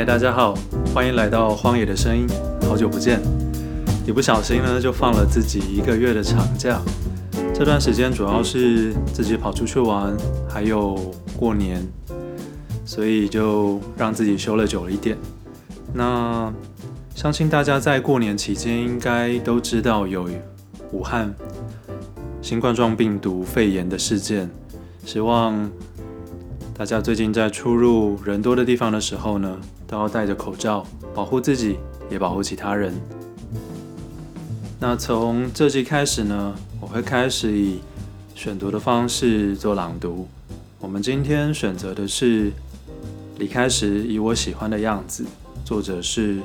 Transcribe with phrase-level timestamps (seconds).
[0.00, 0.54] 嗨，大家好，
[0.94, 2.26] 欢迎来到荒野的声音，
[2.62, 3.20] 好久不见。
[4.06, 6.80] 一不小心呢，就放了自己一个月的长假。
[7.54, 10.16] 这段时间主要是自己跑出去玩，
[10.48, 10.98] 还有
[11.36, 11.86] 过年，
[12.86, 15.18] 所以就让自己休了久了一点。
[15.92, 16.50] 那
[17.14, 20.30] 相信大家在过年期间应该都知道有
[20.92, 21.30] 武汉
[22.40, 24.50] 新冠状病毒肺炎的事件，
[25.04, 25.70] 希望。
[26.72, 29.54] 大家最近在出入人多的地方的时候呢，
[29.90, 31.76] 都要戴着口罩，保护自己，
[32.08, 32.94] 也保护其他人。
[34.78, 37.80] 那从这集开始呢，我会开始以
[38.36, 40.28] 选读的方式做朗读。
[40.78, 42.50] 我们今天选择的是
[43.38, 45.24] 《离开时以我喜欢的样子》，
[45.64, 46.38] 作者是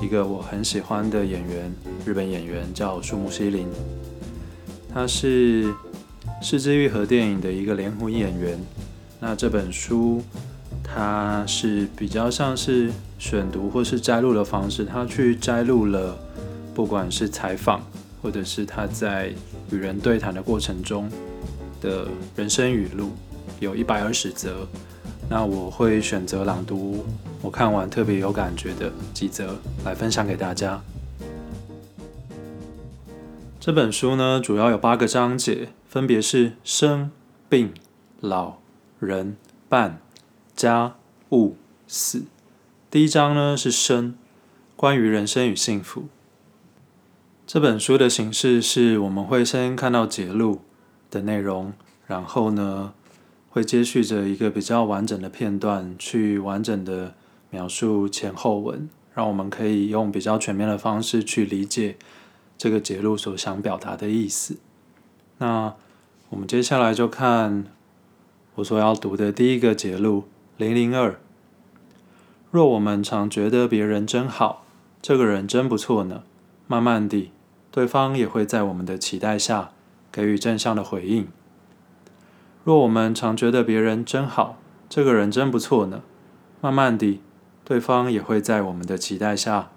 [0.00, 1.72] 一个我很喜欢的演员，
[2.06, 3.66] 日本演员叫树木希林，
[4.94, 5.64] 他是
[6.40, 8.56] 《是枝裕和》电影的一个联合演员。
[9.18, 10.22] 那这本书，
[10.94, 16.16] 它是比较像是选读或是摘录的方式，他去摘录了，
[16.74, 17.80] 不管是采访
[18.20, 19.32] 或者是他在
[19.70, 21.10] 与人对谈的过程中
[21.80, 23.10] 的人生语录，
[23.58, 24.66] 有一百二十则。
[25.30, 27.04] 那我会选择朗读
[27.40, 30.78] 我看完特别有感觉的几则来分享给大家。
[33.58, 37.10] 这本书呢，主要有八个章节，分别是生、
[37.48, 37.72] 病、
[38.20, 38.58] 老。
[38.98, 39.36] 人、
[39.68, 39.98] 伴、
[40.62, 40.94] 家、
[41.32, 41.56] 物、
[41.88, 42.22] 死。
[42.88, 44.14] 第一章呢是生，
[44.76, 46.04] 关于人生与幸福。
[47.44, 50.60] 这本书的形式是我们会先看到节录
[51.10, 51.72] 的内容，
[52.06, 52.94] 然后呢
[53.50, 57.14] 会接续着一个比较完整的片段，去完整的
[57.50, 61.96] 描述前后文，让我们可以用比较全面的方式去理解
[62.56, 64.58] 这个节录所想表达的意思。
[65.38, 65.74] 那
[66.28, 67.64] 我们接下来就看。
[68.56, 70.24] 我所要读的第一个节录
[70.58, 71.18] 零零二。
[72.50, 74.64] 若我们常觉得别人真好，
[75.00, 76.22] 这个人真不错呢，
[76.66, 77.32] 慢慢地，
[77.70, 79.70] 对方也会在我们的期待下
[80.12, 81.26] 给予正向的回应。
[82.62, 84.58] 若我们常觉得别人真好，
[84.88, 86.02] 这个人真不错呢，
[86.60, 87.22] 慢慢地，
[87.64, 89.70] 对方也会在我们的期待下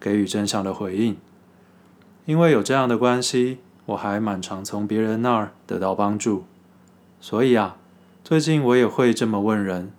[0.00, 1.18] 给予正向的回应。
[2.24, 6.44] 因为有这样的关系，我还蛮常从别人那儿得到帮助，
[7.20, 7.76] 所以啊。
[8.24, 9.92] 最近我也会这么问人：“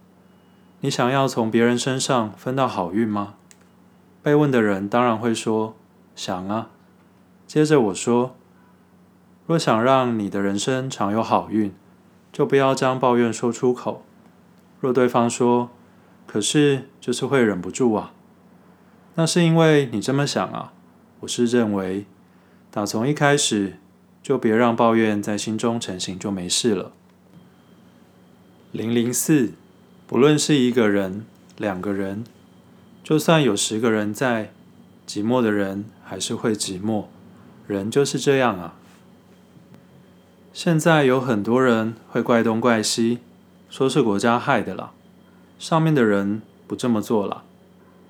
[0.84, 3.36] 你想要从别人身上分到好运吗？”
[4.22, 5.76] 被问的人当然会说
[6.14, 6.70] ：“想啊。”
[7.48, 8.36] 接着我说
[9.48, 11.74] ：“若想让你的人生常有好运，
[12.34, 14.04] 就不要将抱怨说出口。”
[14.82, 15.70] 若对方说
[16.28, 18.12] ：“可是就是会忍不住啊。”
[19.16, 20.74] 那是因为你这么想啊。
[21.22, 22.06] 我是认为，
[22.70, 23.78] 打从一开始
[24.22, 26.92] 就别让抱怨在心中成型，就没事了。
[28.74, 29.54] 零零四，
[30.14, 31.26] 不论是一个人、
[31.58, 32.24] 两个人，
[33.04, 34.52] 就算有十个人在，
[35.08, 37.06] 寂寞的人还是会寂寞。
[37.66, 38.76] 人就是这样啊。
[40.54, 43.22] 现在有很多人会怪东怪西，
[43.72, 44.92] 说是国家害的啦，
[45.58, 47.42] 上面的人不这么做啦，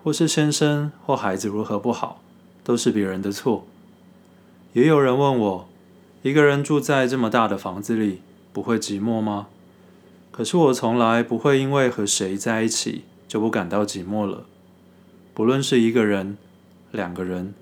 [0.04, 2.22] 或是先生或孩子如何不好，
[2.66, 3.66] 都是别人的错。
[4.74, 5.70] 也有人问我，
[6.22, 8.20] 一个人住在这么大的房子里，
[8.52, 9.48] 不会寂寞吗？
[10.34, 14.48] 可是我从来不会因为和谁在一起就不感到寂寞了，
[15.36, 16.36] 不论是一个人、
[16.92, 17.54] 两个人，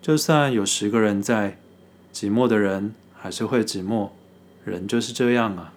[0.00, 1.58] 就算有十个人在，
[2.10, 4.08] 寂寞的人还是会寂寞，
[4.64, 5.74] 人就是这样啊。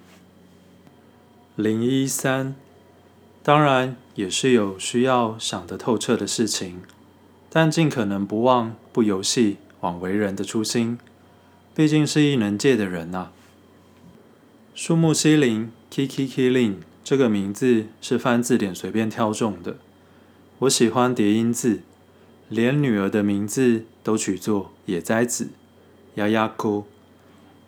[1.57, 2.55] 零一三，
[3.43, 6.81] 当然也是有需要想得透彻的事情，
[7.49, 10.97] 但尽可能不忘不游戏枉为人的初心，
[11.75, 13.31] 毕竟是异能界的人呐、啊。
[14.73, 19.77] 树木希林 Kiki Keelin 这个名字是翻字典随便挑中的。
[20.57, 21.81] 我喜欢叠音字，
[22.49, 25.49] 连女儿的名字都取作野哉子
[26.15, 26.85] Yayako。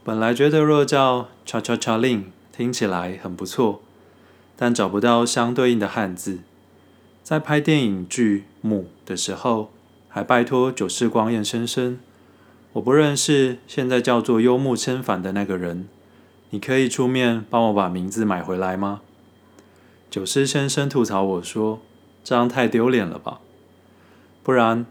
[0.03, 3.83] 本来觉得若叫 Cha Cha Cha Lin 听起来很不错，
[4.55, 6.39] 但找不到相对应的汉字。
[7.21, 9.69] 在拍电影剧《母》的时候，
[10.09, 11.99] 还拜托久世光彦先生，
[12.73, 15.87] 我不认识现在叫做幽木千帆的那个人。
[16.55, 19.01] 你可以出面帮我把名字买回来吗？
[20.09, 21.81] 久世先生吐槽我说
[22.23, 23.41] ：“这样太丢脸了吧？
[24.41, 24.85] 不然，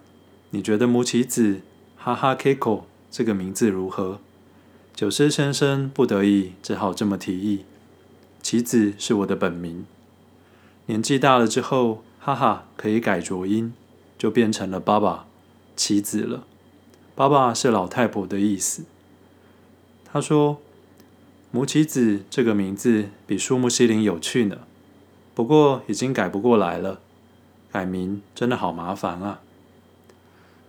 [0.51, 1.63] 你觉得母棋子
[1.97, 4.19] 哈哈 Keiko 这个名字如何？”
[4.95, 7.65] 久世先生不得已只好这么提议。
[8.43, 9.87] 棋子是我的本名，
[10.85, 13.73] 年纪大了之后，哈哈可以改浊音，
[14.19, 15.25] 就变成了爸爸
[15.75, 16.45] 棋子了。
[17.15, 18.85] 爸爸是老太婆的意思。
[20.05, 20.61] 他说。
[21.55, 24.63] 母棋子这个名字比树木希林有趣呢，
[25.37, 26.99] 不过已经改不过来了。
[27.71, 29.39] 改名真的好麻烦啊。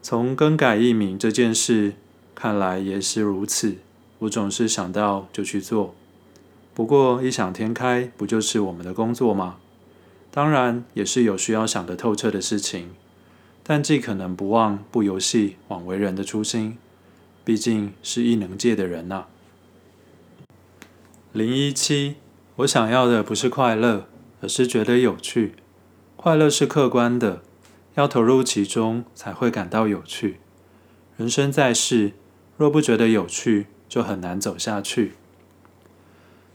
[0.03, 1.93] 从更改艺名这件事
[2.35, 3.77] 看来也是如此，
[4.19, 5.95] 我总是想到就去做。
[6.75, 9.55] 不过异想天开，不就是我们的工作吗？
[10.29, 12.91] 当然也是有需要想得透彻的事情，
[13.63, 16.77] 但既可能不忘不游戏枉为人的初心，
[17.43, 19.27] 毕竟是异能界的人呐、啊。
[21.35, 22.15] 零一七，
[22.55, 24.07] 我想要的不是快乐，
[24.39, 25.55] 而是觉得有趣。
[26.15, 27.41] 快乐是客观的，
[27.95, 30.39] 要投入其中才会感到有趣。
[31.17, 32.13] 人生在世，
[32.55, 35.15] 若不觉得有趣，就很难走下去。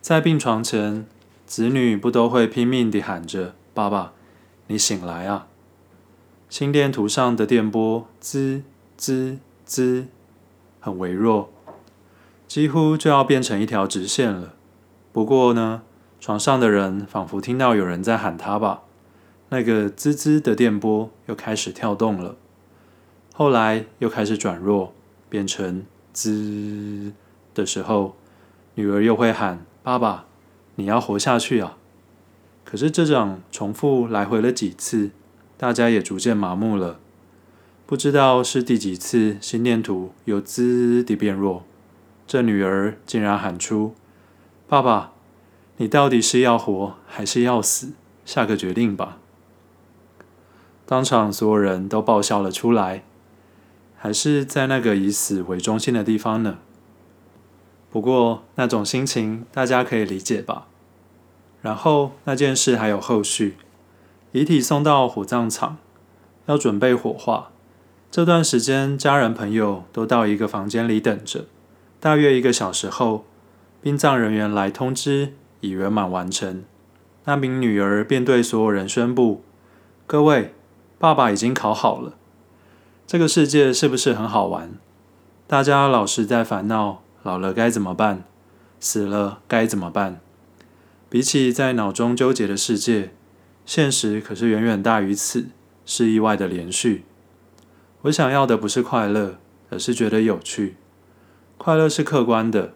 [0.00, 1.06] 在病床前，
[1.44, 4.14] 子女不都会拼命地喊着：“爸爸，
[4.68, 5.48] 你醒来啊！”
[6.48, 8.62] 心电图上的电波滋
[8.96, 9.36] 滋
[9.66, 10.06] 滋，
[10.80, 11.52] 很微弱，
[12.48, 14.54] 几乎就要变成一条直线了。
[15.12, 15.82] 不过呢，
[16.20, 18.82] 床上的人仿佛听到有人在喊他吧，
[19.48, 22.36] 那个滋滋的电波又开始跳动了，
[23.34, 24.92] 后来又开始转弱，
[25.28, 27.12] 变成滋
[27.54, 28.14] 的时候，
[28.74, 30.26] 女儿又会喊：“爸爸，
[30.76, 31.76] 你要活下去啊！”
[32.64, 35.10] 可是这种重复来回了几次，
[35.56, 37.00] 大家也逐渐麻木了，
[37.84, 41.64] 不知道是第几次心电图又滋地变弱，
[42.28, 43.94] 这女儿竟然喊出。
[44.70, 45.10] 爸爸，
[45.78, 47.94] 你到底是要活还是要死？
[48.24, 49.18] 下个决定吧。
[50.86, 53.02] 当场所有人都爆笑了出来，
[53.98, 56.58] 还是在那个以死为中心的地方呢？
[57.90, 60.68] 不过那种心情大家可以理解吧。
[61.62, 63.56] 然后那件事还有后续，
[64.30, 65.78] 遗体送到火葬场，
[66.46, 67.50] 要准备火化。
[68.08, 71.46] 这段时间家人朋友都到一个房间里等着，
[71.98, 73.24] 大约一个小时后。
[73.82, 76.64] 殡葬人员来通知已圆满完成，
[77.24, 79.42] 那名女儿便对所有人宣布
[80.06, 80.52] ：“各位，
[80.98, 82.16] 爸爸已经考好了。”
[83.06, 84.72] 这个世界是不是很好玩？
[85.46, 88.24] 大家老是在烦恼老了该怎么办，
[88.78, 90.20] 死了该怎么办？
[91.08, 93.14] 比起在脑中纠结的世界，
[93.64, 95.46] 现实可是远远大于此，
[95.86, 97.04] 是意外的连续。
[98.02, 99.38] 我想要的不是快乐，
[99.70, 100.76] 而是觉得有趣。
[101.56, 102.74] 快乐是客观的。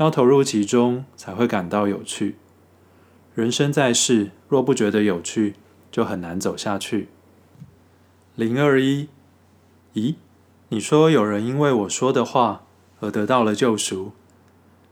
[0.00, 2.36] 要投入其中，才会感到有趣。
[3.34, 5.56] 人生在世，若不觉得有趣，
[5.92, 7.08] 就很难走下去。
[8.34, 9.08] 零二一，
[9.92, 10.14] 咦？
[10.70, 12.62] 你说有人因为我说的话
[13.00, 14.12] 而得到了救赎，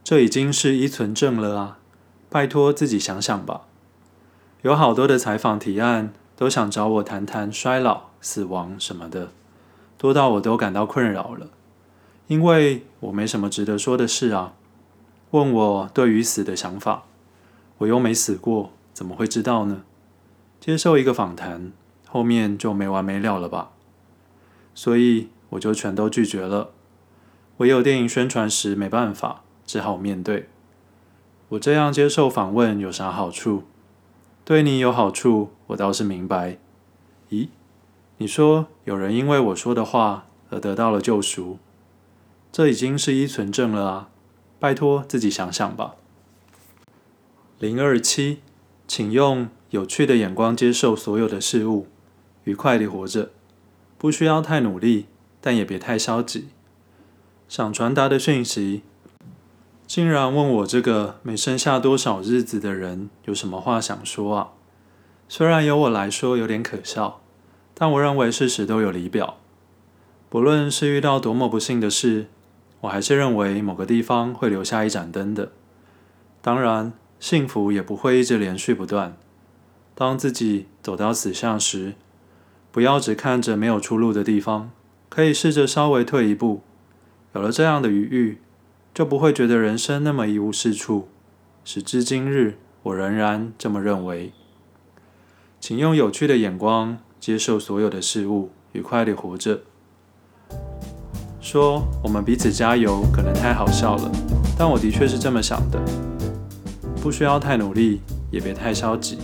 [0.05, 1.79] 这已经是依存症了啊！
[2.29, 3.63] 拜托自己想想吧。
[4.61, 9.31] 有好多的采访提案，都想找我谈谈衰老、死亡什么的，
[9.97, 11.49] 多到我都感到困扰了，
[12.27, 14.53] 因为我没什么值得说的事啊。
[15.31, 17.05] 问我对于死的想法，
[17.79, 19.83] 我又没死过，怎么会知道呢？
[20.59, 21.73] 接受一个访谈，
[22.07, 23.71] 后面就没完没了了吧？
[24.75, 26.71] 所以我就全都拒绝了。
[27.59, 30.49] 唯有电影宣传时没办法，只好面对。
[31.51, 33.65] 我这样接受访问有啥好处？
[34.45, 36.59] 对你有好处，我倒是明白。
[37.31, 37.49] 咦，
[38.17, 41.59] 你说有人因为我说的话而得到了救赎，
[42.51, 44.09] 这已经是依存症了啊！
[44.61, 45.95] 拜托自己想想吧。
[47.61, 48.41] 零二七，
[48.87, 51.87] 请用有趣的眼光接受所有的事物，
[52.45, 53.31] 愉快地活着，
[53.97, 55.07] 不需要太努力，
[55.41, 56.49] 但也别太消极。
[57.49, 58.83] 想传达的讯息，
[59.87, 64.49] 竟然问我这个没剩下多少日子的人有什么话想说啊？
[65.29, 67.21] 虽然由我来说有点可笑，
[67.75, 69.39] 但我认为事实都有理表。
[70.29, 72.27] 不论是遇到多么不幸的事。
[72.83, 75.53] 我还是认为某个地方会留下一盏灯的。
[76.41, 79.17] 当然，幸福也不会一直连续不断。
[79.95, 81.95] 当自己走到死巷时，
[82.71, 84.71] 不要只看着没有出路的地方，
[85.09, 86.63] 可以试着稍微退一步。
[87.35, 88.39] 有了这样的余裕，
[88.95, 91.09] 就不会觉得人生那么一无是处。
[91.65, 94.33] 时至今日，我仍然这么认为。
[95.61, 99.63] 请用有趣的眼光接受所有的事物，愉快地活着。
[101.51, 104.13] 说我们彼此加油，可能太好笑了，
[104.59, 105.81] 但我的确是这么想的。
[107.01, 109.17] 不需要太努力，也别太消极。